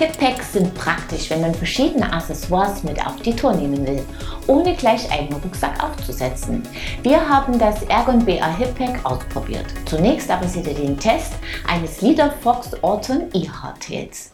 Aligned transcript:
Hip-Packs 0.00 0.54
sind 0.54 0.74
praktisch, 0.74 1.28
wenn 1.28 1.42
man 1.42 1.54
verschiedene 1.54 2.10
Accessoires 2.10 2.82
mit 2.82 3.06
auf 3.06 3.16
die 3.16 3.36
Tour 3.36 3.52
nehmen 3.52 3.86
will, 3.86 4.02
ohne 4.46 4.74
gleich 4.74 5.12
einen 5.12 5.30
Rucksack 5.30 5.84
aufzusetzen. 5.84 6.62
Wir 7.02 7.28
haben 7.28 7.58
das 7.58 7.82
Ergon 7.82 8.24
BA 8.24 8.56
Hip-Pack 8.56 9.04
ausprobiert. 9.04 9.66
Zunächst 9.84 10.30
aber 10.30 10.48
seht 10.48 10.68
ihr 10.68 10.74
den 10.74 10.98
Test 10.98 11.34
eines 11.68 12.00
Leader 12.00 12.32
Fox 12.42 12.70
Orton 12.80 13.24
E-Hardtails. 13.34 14.32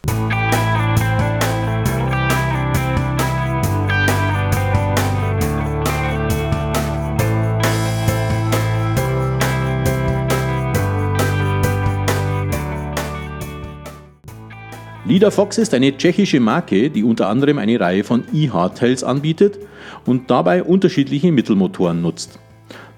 Leader 15.07 15.31
Fox 15.31 15.57
ist 15.57 15.73
eine 15.73 15.95
tschechische 15.95 16.41
Marke, 16.41 16.89
die 16.89 17.01
unter 17.01 17.29
anderem 17.29 17.59
eine 17.59 17.79
Reihe 17.79 18.03
von 18.03 18.25
E-Hardtails 18.33 19.05
anbietet 19.05 19.57
und 20.05 20.29
dabei 20.29 20.61
unterschiedliche 20.61 21.31
Mittelmotoren 21.31 22.01
nutzt. 22.01 22.37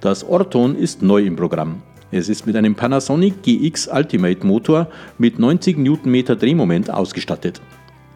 Das 0.02 0.24
Orton 0.24 0.76
ist 0.76 1.04
neu 1.04 1.22
im 1.22 1.36
Programm. 1.36 1.84
Es 2.10 2.28
ist 2.28 2.48
mit 2.48 2.56
einem 2.56 2.74
Panasonic 2.74 3.44
GX 3.44 3.90
Ultimate 3.94 4.44
Motor 4.44 4.88
mit 5.20 5.38
90 5.38 5.78
Nm 5.78 6.26
Drehmoment 6.26 6.90
ausgestattet. 6.90 7.62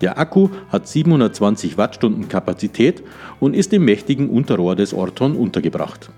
Der 0.02 0.18
Akku 0.18 0.50
hat 0.70 0.88
720 0.88 1.78
Wattstunden 1.78 2.28
Kapazität 2.28 3.04
und 3.40 3.54
ist 3.54 3.74
im 3.74 3.86
mächtigen 3.86 4.28
Unterrohr 4.28 4.76
des 4.76 4.96
Orton 4.96 5.36
untergebracht. 5.36 6.10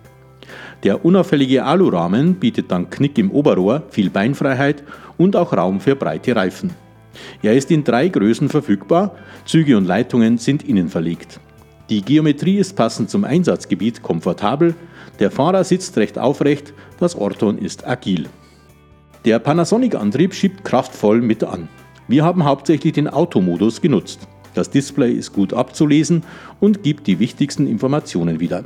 Der 0.83 1.03
unauffällige 1.03 1.65
Alurahmen 1.65 2.35
bietet 2.35 2.71
dank 2.71 2.91
Knick 2.91 3.17
im 3.17 3.31
Oberrohr 3.31 3.83
viel 3.89 4.09
Beinfreiheit 4.09 4.81
und 5.17 5.35
auch 5.35 5.51
Raum 5.51 5.81
für 5.81 5.97
breite 5.97 6.37
Reifen. 6.37 6.84
Er 7.41 7.53
ist 7.53 7.71
in 7.71 7.83
drei 7.83 8.07
Größen 8.07 8.49
verfügbar, 8.49 9.15
Züge 9.45 9.77
und 9.77 9.85
Leitungen 9.85 10.37
sind 10.37 10.63
innen 10.63 10.89
verlegt. 10.89 11.39
Die 11.89 12.01
Geometrie 12.01 12.57
ist 12.57 12.75
passend 12.75 13.09
zum 13.09 13.23
Einsatzgebiet 13.23 14.01
komfortabel, 14.01 14.73
der 15.19 15.31
Fahrer 15.31 15.63
sitzt 15.63 15.97
recht 15.97 16.17
aufrecht, 16.17 16.73
das 16.99 17.15
Orton 17.15 17.57
ist 17.57 17.87
agil. 17.87 18.27
Der 19.23 19.39
Panasonic-Antrieb 19.39 20.33
schiebt 20.33 20.65
kraftvoll 20.65 21.21
mit 21.21 21.43
an. 21.43 21.67
Wir 22.07 22.23
haben 22.23 22.43
hauptsächlich 22.43 22.93
den 22.93 23.07
Automodus 23.07 23.81
genutzt. 23.81 24.27
Das 24.53 24.69
Display 24.69 25.11
ist 25.11 25.33
gut 25.33 25.53
abzulesen 25.53 26.23
und 26.59 26.83
gibt 26.83 27.07
die 27.07 27.19
wichtigsten 27.19 27.67
Informationen 27.67 28.39
wieder. 28.39 28.65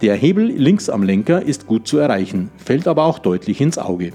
Der 0.00 0.16
Hebel 0.16 0.46
links 0.46 0.88
am 0.88 1.02
Lenker 1.02 1.42
ist 1.42 1.66
gut 1.66 1.86
zu 1.86 1.98
erreichen, 1.98 2.50
fällt 2.56 2.88
aber 2.88 3.04
auch 3.04 3.18
deutlich 3.18 3.60
ins 3.60 3.76
Auge. 3.76 4.12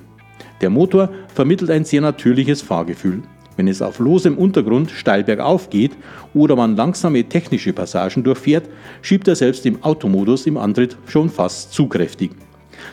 Der 0.61 0.69
Motor 0.69 1.09
vermittelt 1.33 1.69
ein 1.71 1.85
sehr 1.85 2.01
natürliches 2.01 2.61
Fahrgefühl. 2.61 3.23
Wenn 3.57 3.67
es 3.67 3.81
auf 3.81 3.99
losem 3.99 4.37
Untergrund 4.37 4.91
steil 4.91 5.23
bergauf 5.23 5.69
geht 5.69 5.91
oder 6.33 6.55
man 6.55 6.75
langsame 6.75 7.23
technische 7.23 7.73
Passagen 7.73 8.23
durchfährt, 8.23 8.69
schiebt 9.01 9.27
er 9.27 9.35
selbst 9.35 9.65
im 9.65 9.81
Automodus 9.83 10.45
im 10.45 10.57
Antritt 10.57 10.97
schon 11.07 11.29
fast 11.29 11.73
zu 11.73 11.87
kräftig. 11.87 12.31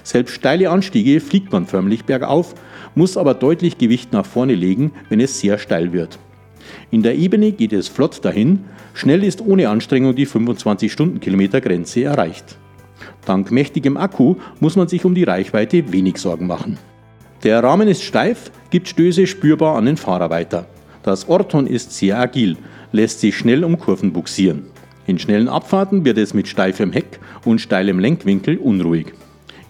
Selbst 0.04 0.34
steile 0.34 0.70
Anstiege 0.70 1.20
fliegt 1.20 1.52
man 1.52 1.66
förmlich 1.66 2.04
bergauf, 2.04 2.54
muss 2.94 3.16
aber 3.16 3.34
deutlich 3.34 3.78
Gewicht 3.78 4.12
nach 4.12 4.26
vorne 4.26 4.54
legen, 4.54 4.92
wenn 5.08 5.20
es 5.20 5.40
sehr 5.40 5.58
steil 5.58 5.92
wird. 5.92 6.18
In 6.90 7.02
der 7.02 7.16
Ebene 7.16 7.52
geht 7.52 7.72
es 7.72 7.88
flott 7.88 8.24
dahin, 8.24 8.60
schnell 8.94 9.24
ist 9.24 9.40
ohne 9.40 9.68
Anstrengung 9.68 10.14
die 10.14 10.26
25 10.26 10.92
Stundenkilometer 10.92 11.60
Grenze 11.60 12.04
erreicht. 12.04 12.56
Dank 13.24 13.50
mächtigem 13.50 13.96
Akku 13.96 14.36
muss 14.60 14.76
man 14.76 14.88
sich 14.88 15.04
um 15.04 15.14
die 15.14 15.24
Reichweite 15.24 15.92
wenig 15.92 16.18
Sorgen 16.18 16.46
machen. 16.46 16.78
Der 17.42 17.60
Rahmen 17.60 17.88
ist 17.88 18.04
steif, 18.04 18.52
gibt 18.70 18.86
Stöße 18.86 19.26
spürbar 19.26 19.76
an 19.76 19.86
den 19.86 19.96
Fahrer 19.96 20.30
weiter. 20.30 20.66
Das 21.02 21.28
Orton 21.28 21.66
ist 21.66 21.92
sehr 21.92 22.20
agil, 22.20 22.56
lässt 22.92 23.18
sich 23.18 23.36
schnell 23.36 23.64
um 23.64 23.80
Kurven 23.80 24.12
buxieren. 24.12 24.66
In 25.08 25.18
schnellen 25.18 25.48
Abfahrten 25.48 26.04
wird 26.04 26.18
es 26.18 26.34
mit 26.34 26.46
steifem 26.46 26.92
Heck 26.92 27.18
und 27.44 27.60
steilem 27.60 27.98
Lenkwinkel 27.98 28.58
unruhig. 28.58 29.06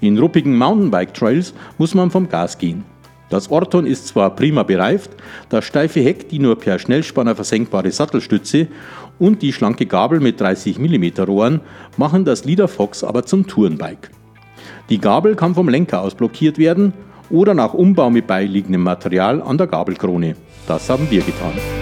In 0.03 0.19
ruppigen 0.19 0.59
Mountainbike-Trails 0.59 1.55
muss 1.79 1.95
man 1.95 2.11
vom 2.11 2.29
Gas 2.29 2.59
gehen. 2.59 2.85
Das 3.31 3.51
Orton 3.51 3.87
ist 3.87 4.07
zwar 4.09 4.37
prima 4.37 4.65
bereift, 4.65 5.13
das 5.49 5.65
steife 5.65 6.01
Heck, 6.01 6.29
die 6.29 6.41
nur 6.41 6.59
per 6.59 6.79
Schnellspanner 6.79 7.35
versenkbare 7.35 7.91
Sattelstütze 7.91 8.67
und 9.19 9.41
die 9.41 9.55
schlanke 9.55 9.87
Gabel 9.87 10.21
mit 10.21 10.39
30 10.39 10.79
mm 10.79 11.23
Rohren 11.23 11.61
machen 11.97 12.27
das 12.27 12.45
Leader 12.45 12.69
Fox 12.69 13.03
aber 13.03 13.25
zum 13.25 13.47
Tourenbike. 13.47 14.11
Die 14.91 14.99
Gabel 14.99 15.37
kann 15.37 15.55
vom 15.55 15.71
Lenker 15.71 16.03
aus 16.03 16.15
blockiert 16.15 16.59
werden 16.59 16.93
oder 17.33 17.55
nach 17.55 17.75
Umbau 17.75 18.11
mit 18.11 18.27
beiliegendem 18.29 18.83
Material 18.83 19.43
an 19.43 19.59
der 19.59 19.67
Gabelkrone. 19.67 20.37
Das 20.69 20.89
haben 20.89 21.11
wir 21.11 21.23
getan. 21.23 21.82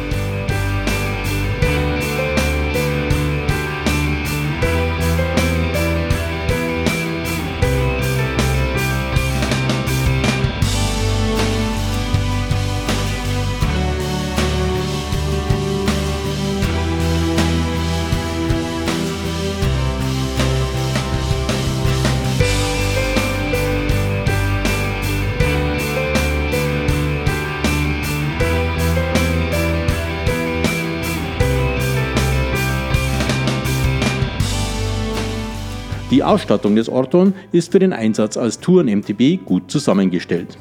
Die 36.11 36.25
Ausstattung 36.25 36.75
des 36.75 36.89
Orton 36.89 37.35
ist 37.53 37.71
für 37.71 37.79
den 37.79 37.93
Einsatz 37.93 38.37
als 38.37 38.59
Touren-MTB 38.59 39.45
gut 39.45 39.71
zusammengestellt. 39.71 40.59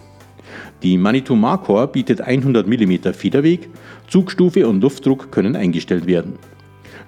Die 0.84 0.96
Manitou 0.96 1.36
Markor 1.36 1.88
bietet 1.88 2.22
100 2.22 2.68
mm 2.68 3.14
Federweg, 3.14 3.68
Zugstufe 4.08 4.68
und 4.68 4.82
Luftdruck 4.82 5.32
können 5.32 5.56
eingestellt 5.56 6.06
werden. 6.06 6.38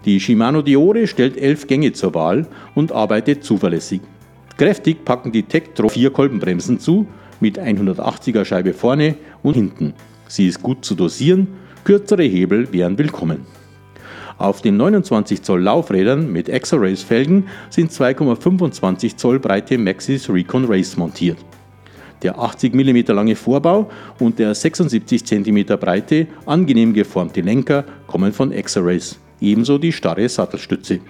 Die 0.06 0.19
Shimano 0.19 0.63
Diore 0.63 1.06
stellt 1.06 1.38
11 1.38 1.68
Gänge 1.68 1.94
zur 1.94 2.16
Wahl 2.16 2.47
und 2.74 2.91
arbeitet 2.91 3.44
zuverlässig. 3.44 4.02
Kräftig 4.58 5.06
packen 5.06 5.31
die 5.31 5.44
Tektro 5.44 5.90
4 5.90 6.09
Kolbenbremsen 6.09 6.79
zu, 6.79 7.06
mit 7.40 7.59
180er 7.59 8.44
Scheibe 8.44 8.73
vorne 8.73 9.16
und 9.44 9.53
hinten. 9.53 9.94
Sie 10.28 10.47
ist 10.47 10.63
gut 10.63 10.84
zu 10.84 10.96
dosieren, 10.96 11.47
kürzere 11.84 12.23
Hebel 12.23 12.73
wären 12.73 12.97
willkommen. 12.97 13.60
Auf 14.41 14.63
den 14.63 14.75
29 14.75 15.44
Zoll 15.44 15.62
Laufrädern 15.62 16.31
mit 16.31 16.50
X-Race 16.50 17.03
Felgen 17.03 17.46
sind 17.69 17.91
2,25 17.91 19.16
Zoll 19.16 19.38
breite 19.38 19.78
Maxis 19.78 20.28
Recon 20.31 20.66
Race 20.66 20.97
montiert. 20.97 21.38
Der 22.24 22.40
80 22.40 22.74
mm 22.74 23.13
lange 23.13 23.35
Vorbau 23.35 23.91
und 24.18 24.40
der 24.40 24.56
76 24.56 25.24
cm 25.24 25.66
breite, 25.79 26.25
angenehm 26.47 26.91
geformte 26.91 27.41
Lenker 27.41 27.85
kommen 28.07 28.34
von 28.34 28.52
X-Race, 28.52 29.19
ebenso 29.40 29.78
die 29.78 29.91
starre 29.91 30.28
Sattelstütze. 30.28 31.02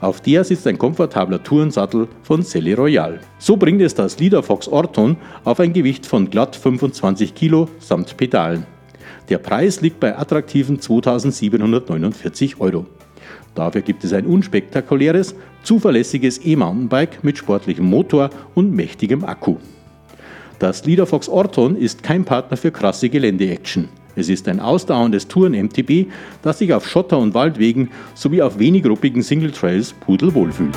Auf 0.00 0.22
der 0.22 0.42
sitzt 0.42 0.66
ein 0.66 0.78
komfortabler 0.78 1.42
Tourensattel 1.42 2.08
von 2.22 2.40
Selle 2.40 2.74
Royal. 2.74 3.20
So 3.38 3.58
bringt 3.58 3.82
es 3.82 3.94
das 3.94 4.18
Leader 4.18 4.42
Fox 4.42 4.66
Orton 4.68 5.18
auf 5.44 5.60
ein 5.60 5.74
Gewicht 5.74 6.06
von 6.06 6.30
glatt 6.30 6.56
25 6.56 7.34
Kg 7.34 7.66
samt 7.78 8.16
Pedalen. 8.16 8.64
Der 9.30 9.38
Preis 9.38 9.80
liegt 9.80 10.00
bei 10.00 10.18
attraktiven 10.18 10.80
2749 10.80 12.60
Euro. 12.60 12.86
Dafür 13.54 13.80
gibt 13.80 14.02
es 14.02 14.12
ein 14.12 14.26
unspektakuläres, 14.26 15.36
zuverlässiges 15.62 16.44
E-Mountainbike 16.44 17.22
mit 17.22 17.38
sportlichem 17.38 17.84
Motor 17.84 18.30
und 18.54 18.74
mächtigem 18.74 19.24
Akku. 19.24 19.56
Das 20.58 20.84
Leaderfox 20.84 21.28
Orton 21.28 21.76
ist 21.76 22.02
kein 22.02 22.24
Partner 22.24 22.56
für 22.56 22.72
krasse 22.72 23.08
Gelände-Action. 23.08 23.88
Es 24.16 24.28
ist 24.28 24.48
ein 24.48 24.58
ausdauerndes 24.58 25.28
Touren-MTB, 25.28 26.10
das 26.42 26.58
sich 26.58 26.74
auf 26.74 26.86
Schotter- 26.86 27.18
und 27.18 27.32
Waldwegen 27.32 27.90
sowie 28.14 28.42
auf 28.42 28.58
wenig 28.58 28.84
ruppigen 28.84 29.22
Single 29.22 29.52
Trails 29.52 29.92
pudelwohl 29.92 30.52
fühlt. 30.52 30.76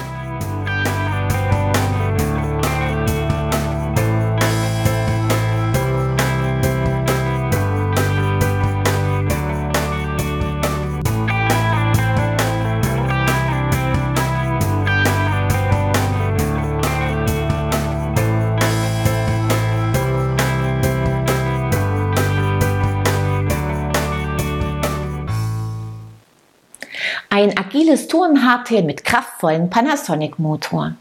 Ein 27.43 27.57
agiles 27.57 28.07
Touren-Hardtail 28.07 28.83
mit 28.83 29.03
kraftvollen 29.03 29.69
Panasonic-Motor. 29.69 30.93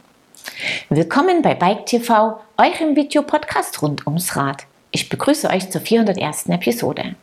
Willkommen 0.89 1.41
bei 1.41 1.55
Bike 1.55 1.87
TV, 1.87 2.41
eurem 2.57 2.97
Videopodcast 2.97 3.81
rund 3.81 4.05
ums 4.09 4.35
Rad. 4.35 4.65
Ich 4.91 5.09
begrüße 5.09 5.49
euch 5.49 5.71
zur 5.71 5.83
401. 5.83 6.47
Episode. 6.49 7.15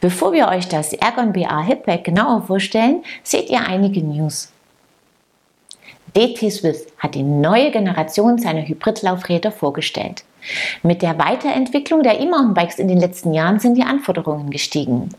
Bevor 0.00 0.32
wir 0.32 0.48
euch 0.48 0.66
das 0.68 0.94
Ergon 0.94 1.34
BA 1.34 1.60
Hipback 1.64 2.04
genauer 2.04 2.44
vorstellen, 2.46 3.04
seht 3.22 3.50
ihr 3.50 3.60
einige 3.60 4.00
News. 4.02 4.50
DT 6.16 6.50
Swiss 6.50 6.86
hat 6.96 7.16
die 7.16 7.22
neue 7.22 7.70
Generation 7.70 8.38
seiner 8.38 8.66
Hybridlaufräder 8.66 9.52
vorgestellt. 9.52 10.24
Mit 10.82 11.02
der 11.02 11.18
Weiterentwicklung 11.18 12.02
der 12.02 12.20
E-Mountainbikes 12.20 12.78
in 12.78 12.88
den 12.88 12.98
letzten 12.98 13.32
Jahren 13.32 13.60
sind 13.60 13.76
die 13.76 13.82
Anforderungen 13.82 14.50
gestiegen. 14.50 15.10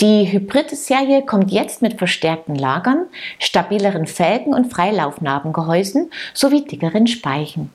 Die 0.00 0.30
Hybrid-Serie 0.30 1.22
kommt 1.22 1.50
jetzt 1.50 1.82
mit 1.82 1.98
verstärkten 1.98 2.54
Lagern, 2.54 3.06
stabileren 3.38 4.06
Felgen 4.06 4.54
und 4.54 4.72
Freilaufnarbengehäusen 4.72 6.10
sowie 6.34 6.64
dickeren 6.64 7.06
Speichen. 7.06 7.70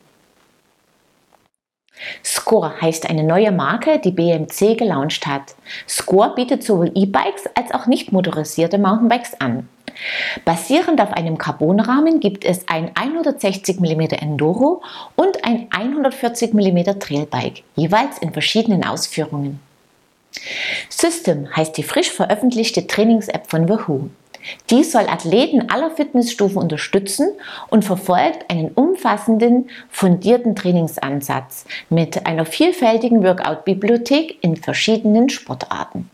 Score 2.24 2.80
heißt 2.82 3.10
eine 3.10 3.24
neue 3.24 3.52
Marke, 3.52 4.00
die 4.00 4.12
BMC 4.12 4.78
gelauncht 4.78 5.26
hat. 5.26 5.56
Score 5.88 6.34
bietet 6.36 6.64
sowohl 6.64 6.92
E-Bikes 6.94 7.50
als 7.56 7.72
auch 7.72 7.88
nicht 7.88 8.12
motorisierte 8.12 8.78
Mountainbikes 8.78 9.40
an. 9.42 9.68
Basierend 10.46 11.02
auf 11.02 11.14
einem 11.14 11.38
Carbonrahmen 11.38 12.20
gibt 12.20 12.46
es 12.46 12.68
ein 12.68 12.92
160 12.96 13.80
mm 13.80 14.02
Enduro 14.20 14.82
und 15.16 15.44
ein 15.44 15.68
140 15.72 16.54
mm 16.54 17.00
Trailbike, 17.00 17.64
jeweils 17.76 18.18
in 18.20 18.34
verschiedenen 18.34 18.86
Ausführungen. 18.86 19.60
System 20.90 21.48
heißt 21.56 21.78
die 21.78 21.84
frisch 21.84 22.12
veröffentlichte 22.12 22.88
Trainings-App 22.88 23.50
von 23.50 23.70
Wahoo. 23.70 24.10
Die 24.70 24.84
soll 24.84 25.08
Athleten 25.10 25.70
aller 25.70 25.92
Fitnessstufen 25.92 26.58
unterstützen 26.58 27.32
und 27.70 27.84
verfolgt 27.84 28.50
einen 28.50 28.70
umfassenden, 28.70 29.70
fundierten 29.90 30.56
Trainingsansatz 30.56 31.66
mit 31.90 32.26
einer 32.26 32.46
vielfältigen 32.46 33.24
Workout-Bibliothek 33.24 34.38
in 34.42 34.56
verschiedenen 34.56 35.30
Sportarten. 35.30 36.10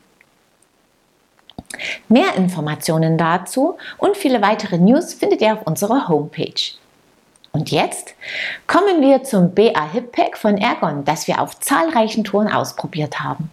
Mehr 2.08 2.36
Informationen 2.36 3.18
dazu 3.18 3.78
und 3.98 4.18
viele 4.18 4.42
weitere 4.42 4.78
News 4.78 5.14
findet 5.14 5.42
ihr 5.42 5.54
auf 5.54 5.66
unserer 5.66 6.08
Homepage. 6.08 6.74
Und 7.52 7.70
jetzt 7.72 8.16
kommen 8.66 9.02
wir 9.02 9.24
zum 9.24 9.54
BA 9.54 9.92
Hip 9.92 10.12
Pack 10.12 10.38
von 10.38 10.58
Ergon, 10.58 11.06
das 11.06 11.28
wir 11.28 11.40
auf 11.40 11.60
zahlreichen 11.60 12.24
Touren 12.24 12.52
ausprobiert 12.52 13.20
haben. 13.20 13.52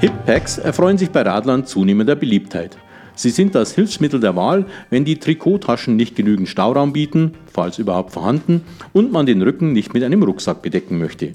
Hip-Packs 0.00 0.58
erfreuen 0.58 0.98
sich 0.98 1.10
bei 1.10 1.22
Radlern 1.22 1.64
zunehmender 1.64 2.14
Beliebtheit. 2.14 2.76
Sie 3.16 3.30
sind 3.30 3.54
das 3.54 3.74
Hilfsmittel 3.74 4.20
der 4.20 4.36
Wahl, 4.36 4.66
wenn 4.90 5.06
die 5.06 5.18
Trikottaschen 5.18 5.96
nicht 5.96 6.14
genügend 6.14 6.50
Stauraum 6.50 6.92
bieten, 6.92 7.32
falls 7.50 7.78
überhaupt 7.78 8.12
vorhanden, 8.12 8.60
und 8.92 9.10
man 9.10 9.24
den 9.24 9.40
Rücken 9.40 9.72
nicht 9.72 9.94
mit 9.94 10.04
einem 10.04 10.22
Rucksack 10.22 10.60
bedecken 10.60 10.98
möchte. 10.98 11.32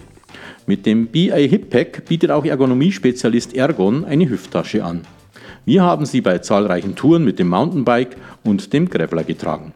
Mit 0.68 0.86
dem 0.86 1.08
BA 1.08 1.38
Hip 1.38 1.72
Pack 1.72 2.06
bietet 2.06 2.30
auch 2.30 2.46
Ergonomiespezialist 2.46 3.56
Ergon 3.56 4.06
eine 4.06 4.30
Hüfttasche 4.30 4.84
an. 4.84 5.02
Wir 5.66 5.82
haben 5.82 6.06
sie 6.06 6.22
bei 6.22 6.38
zahlreichen 6.38 6.96
Touren 6.96 7.26
mit 7.26 7.40
dem 7.40 7.50
Mountainbike 7.50 8.16
und 8.44 8.72
dem 8.74 8.88
Graveler 8.88 9.24
getragen. 9.24 9.74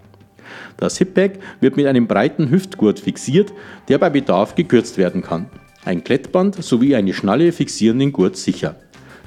Das 0.77 0.99
Hip 0.99 1.15
Pack 1.15 1.39
wird 1.59 1.75
mit 1.75 1.87
einem 1.87 2.05
breiten 2.05 2.51
Hüftgurt 2.51 2.99
fixiert, 2.99 3.51
der 3.87 3.97
bei 3.97 4.11
Bedarf 4.11 4.53
gekürzt 4.53 4.99
werden 4.99 5.23
kann. 5.23 5.47
Ein 5.83 6.03
Klettband 6.03 6.63
sowie 6.63 6.95
eine 6.95 7.13
Schnalle 7.13 7.51
fixieren 7.51 7.97
den 7.97 8.11
Gurt 8.11 8.37
sicher. 8.37 8.75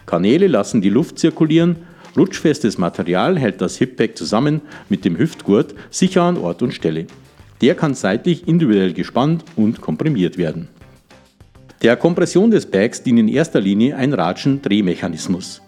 Kanäle 0.07 0.47
lassen 0.47 0.81
die 0.81 0.91
Luft 0.91 1.19
zirkulieren, 1.19 1.77
Rutschfestes 2.19 2.79
Material 2.79 3.39
hält 3.39 3.61
das 3.61 3.77
Hippack 3.77 4.19
zusammen 4.19 4.61
mit 4.89 5.05
dem 5.05 5.17
Hüftgurt 5.17 5.75
sicher 5.91 6.23
an 6.23 6.37
Ort 6.37 6.63
und 6.63 6.75
Stelle. 6.75 7.07
Der 7.61 7.77
kann 7.77 7.95
seitlich 7.95 8.49
individuell 8.49 8.93
gespannt 8.93 9.45
und 9.55 9.81
komprimiert 9.81 10.37
werden. 10.37 10.69
Der 11.83 11.97
Kompression 11.97 12.51
des 12.51 12.67
Bags 12.67 13.05
dient 13.05 13.21
in 13.21 13.29
erster 13.29 13.61
Linie 13.61 13.97
ein 13.97 14.13
Ratschen-Drehmechanismus. 14.13 15.63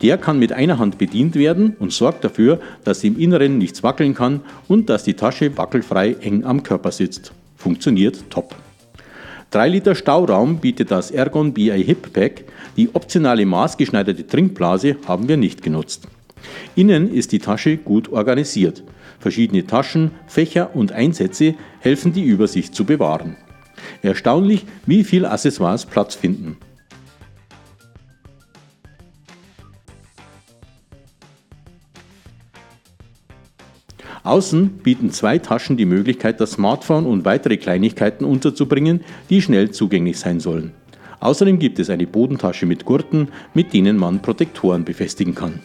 Der 0.00 0.16
kann 0.16 0.38
mit 0.38 0.52
einer 0.52 0.78
Hand 0.78 0.96
bedient 0.98 1.34
werden 1.34 1.74
und 1.80 1.92
sorgt 1.92 2.22
dafür, 2.22 2.60
dass 2.84 3.02
im 3.02 3.18
Inneren 3.18 3.58
nichts 3.58 3.82
wackeln 3.82 4.14
kann 4.14 4.42
und 4.68 4.88
dass 4.88 5.02
die 5.02 5.14
Tasche 5.14 5.56
wackelfrei 5.56 6.12
eng 6.20 6.44
am 6.44 6.62
Körper 6.62 6.92
sitzt. 6.92 7.32
Funktioniert 7.56 8.30
top. 8.30 8.54
3 9.56 9.70
Liter 9.70 9.94
Stauraum 9.94 10.58
bietet 10.58 10.90
das 10.90 11.10
Ergon 11.10 11.54
BI 11.54 11.82
Hip 11.82 12.12
Pack, 12.12 12.44
die 12.76 12.90
optionale 12.92 13.46
maßgeschneiderte 13.46 14.26
Trinkblase 14.26 14.96
haben 15.06 15.30
wir 15.30 15.38
nicht 15.38 15.62
genutzt. 15.62 16.08
Innen 16.74 17.10
ist 17.10 17.32
die 17.32 17.38
Tasche 17.38 17.78
gut 17.78 18.12
organisiert. 18.12 18.84
Verschiedene 19.18 19.66
Taschen, 19.66 20.10
Fächer 20.26 20.76
und 20.76 20.92
Einsätze 20.92 21.54
helfen 21.80 22.12
die 22.12 22.24
Übersicht 22.24 22.74
zu 22.74 22.84
bewahren. 22.84 23.38
Erstaunlich, 24.02 24.66
wie 24.84 25.04
viel 25.04 25.24
Accessoires 25.24 25.86
Platz 25.86 26.14
finden. 26.14 26.58
Außen 34.22 34.68
bieten 34.82 35.10
zwei 35.10 35.38
Taschen 35.38 35.76
die 35.76 35.86
Möglichkeit, 35.86 36.40
das 36.40 36.52
Smartphone 36.52 37.06
und 37.06 37.24
weitere 37.24 37.56
Kleinigkeiten 37.56 38.24
unterzubringen, 38.24 39.00
die 39.30 39.40
schnell 39.42 39.70
zugänglich 39.70 40.18
sein 40.18 40.40
sollen. 40.40 40.72
Außerdem 41.20 41.58
gibt 41.58 41.78
es 41.78 41.90
eine 41.90 42.06
Bodentasche 42.06 42.66
mit 42.66 42.84
Gurten, 42.84 43.28
mit 43.54 43.72
denen 43.72 43.96
man 43.96 44.20
Protektoren 44.20 44.84
befestigen 44.84 45.34
kann. 45.34 45.60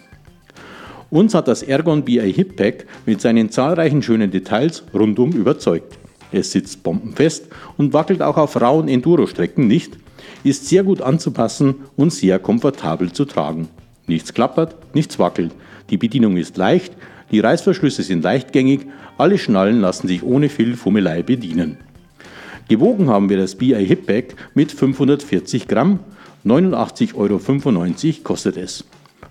Uns 1.09 1.33
hat 1.33 1.49
das 1.49 1.61
Ergon 1.61 2.05
BI 2.05 2.31
Hip 2.31 2.55
Pack 2.55 2.85
mit 3.05 3.19
seinen 3.19 3.49
zahlreichen 3.49 4.01
schönen 4.01 4.31
Details 4.31 4.83
rundum 4.93 5.33
überzeugt. 5.33 5.99
Es 6.31 6.53
sitzt 6.53 6.83
bombenfest 6.83 7.49
und 7.77 7.91
wackelt 7.91 8.21
auch 8.21 8.37
auf 8.37 8.59
rauen 8.61 8.87
Enduro-Strecken 8.87 9.67
nicht, 9.67 9.97
ist 10.45 10.69
sehr 10.69 10.83
gut 10.83 11.01
anzupassen 11.01 11.75
und 11.97 12.13
sehr 12.13 12.39
komfortabel 12.39 13.11
zu 13.11 13.25
tragen. 13.25 13.67
Nichts 14.07 14.33
klappert, 14.33 14.95
nichts 14.95 15.19
wackelt. 15.19 15.51
Die 15.89 15.97
Bedienung 15.97 16.37
ist 16.37 16.55
leicht, 16.55 16.93
die 17.31 17.39
Reißverschlüsse 17.39 18.03
sind 18.03 18.23
leichtgängig, 18.23 18.81
alle 19.17 19.37
Schnallen 19.37 19.79
lassen 19.81 20.07
sich 20.07 20.23
ohne 20.23 20.49
viel 20.49 20.75
Fummelei 20.75 21.23
bedienen. 21.23 21.77
Gewogen 22.67 23.09
haben 23.09 23.29
wir 23.29 23.37
das 23.37 23.55
BI 23.55 23.85
Hip 23.85 24.05
Bag 24.05 24.35
mit 24.53 24.71
540 24.71 25.67
Gramm, 25.67 25.99
89,95 26.45 27.15
Euro 27.15 28.23
kostet 28.23 28.57
es. 28.57 28.85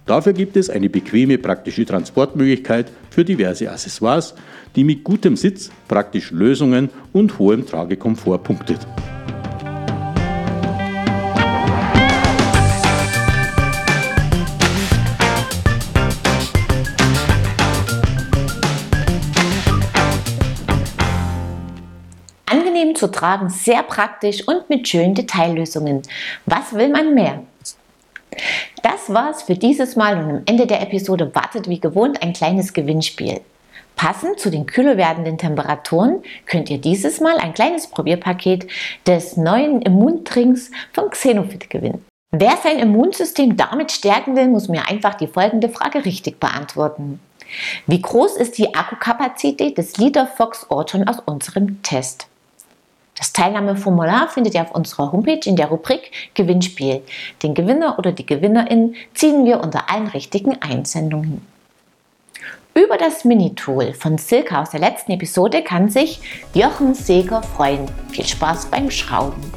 Dafür 0.06 0.32
gibt 0.32 0.56
es 0.56 0.70
eine 0.70 0.88
bequeme 0.88 1.38
praktische 1.38 1.84
Transportmöglichkeit 1.84 2.90
für 3.10 3.24
diverse 3.24 3.70
Accessoires, 3.70 4.34
die 4.76 4.84
mit 4.84 5.04
gutem 5.04 5.36
Sitz, 5.36 5.70
praktischen 5.88 6.38
Lösungen 6.38 6.90
und 7.12 7.38
hohem 7.38 7.66
Tragekomfort 7.66 8.38
punktet. 8.38 8.80
Angenehm 22.90 22.94
zu 22.96 23.10
tragen, 23.10 23.48
sehr 23.48 23.82
praktisch 23.82 24.46
und 24.46 24.68
mit 24.68 24.88
schönen 24.88 25.14
Detaillösungen. 25.14 26.02
Was 26.46 26.72
will 26.72 26.88
man 26.88 27.14
mehr? 27.14 27.42
Das 28.82 29.12
war's 29.12 29.42
für 29.42 29.54
dieses 29.54 29.96
Mal 29.96 30.16
und 30.18 30.30
am 30.30 30.42
Ende 30.46 30.66
der 30.66 30.82
Episode 30.82 31.34
wartet 31.34 31.68
wie 31.68 31.80
gewohnt 31.80 32.22
ein 32.22 32.32
kleines 32.32 32.72
Gewinnspiel. 32.72 33.40
Passend 33.96 34.38
zu 34.40 34.50
den 34.50 34.66
kühler 34.66 34.96
werdenden 34.96 35.36
Temperaturen 35.36 36.22
könnt 36.46 36.70
ihr 36.70 36.78
dieses 36.78 37.20
Mal 37.20 37.36
ein 37.38 37.52
kleines 37.52 37.88
Probierpaket 37.88 38.66
des 39.06 39.36
neuen 39.36 39.82
Immuntrinks 39.82 40.70
von 40.92 41.10
Xenofit 41.10 41.68
gewinnen. 41.68 42.04
Wer 42.32 42.56
sein 42.62 42.78
Immunsystem 42.78 43.56
damit 43.56 43.92
stärken 43.92 44.36
will, 44.36 44.48
muss 44.48 44.68
mir 44.68 44.88
einfach 44.88 45.14
die 45.14 45.26
folgende 45.26 45.68
Frage 45.68 46.04
richtig 46.04 46.40
beantworten. 46.40 47.20
Wie 47.86 48.00
groß 48.00 48.36
ist 48.36 48.56
die 48.58 48.74
Akkukapazität 48.74 49.76
des 49.76 49.96
Liter 49.98 50.26
Fox 50.26 50.66
Orton 50.70 51.08
aus 51.08 51.18
unserem 51.26 51.82
Test? 51.82 52.29
Das 53.20 53.34
Teilnahmeformular 53.34 54.28
findet 54.30 54.54
ihr 54.54 54.62
auf 54.62 54.74
unserer 54.74 55.12
Homepage 55.12 55.42
in 55.44 55.54
der 55.54 55.66
Rubrik 55.66 56.10
Gewinnspiel. 56.32 57.02
Den 57.42 57.52
Gewinner 57.52 57.98
oder 57.98 58.12
die 58.12 58.24
Gewinnerin 58.24 58.94
ziehen 59.12 59.44
wir 59.44 59.60
unter 59.60 59.90
allen 59.90 60.06
richtigen 60.06 60.56
Einsendungen. 60.62 61.46
Über 62.72 62.96
das 62.96 63.26
Mini-Tool 63.26 63.92
von 63.92 64.16
Silke 64.16 64.58
aus 64.58 64.70
der 64.70 64.80
letzten 64.80 65.12
Episode 65.12 65.62
kann 65.62 65.90
sich 65.90 66.18
Jochen 66.54 66.94
Seeger 66.94 67.42
freuen. 67.42 67.84
Viel 68.10 68.24
Spaß 68.24 68.70
beim 68.70 68.90
Schrauben! 68.90 69.52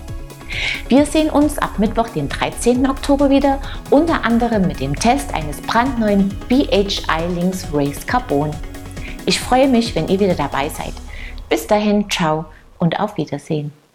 Wir 0.90 1.06
sehen 1.06 1.30
uns 1.30 1.58
ab 1.58 1.80
Mittwoch, 1.80 2.10
den 2.10 2.28
13. 2.28 2.90
Oktober 2.90 3.30
wieder, 3.30 3.60
unter 3.90 4.26
anderem 4.26 4.68
mit 4.68 4.82
dem 4.82 4.94
Test 4.94 5.34
eines 5.34 5.62
brandneuen 5.62 6.38
BHI 6.50 7.34
Links 7.34 7.66
Race 7.72 8.06
Carbon. 8.06 8.52
Ich 9.26 9.40
freue 9.40 9.70
mich, 9.70 9.96
wenn 9.96 10.10
ihr 10.10 10.20
wieder 10.20 10.36
dabei 10.36 10.68
seid. 10.68 10.94
Bis 11.48 11.66
dahin, 11.66 12.10
ciao 12.10 12.46
und 12.84 13.00
auf 13.00 13.16
Wiedersehen. 13.18 13.72